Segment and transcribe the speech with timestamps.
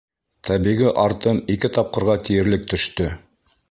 [0.47, 3.17] Тәбиғи артым ике тапҡырға тиерлек төштө.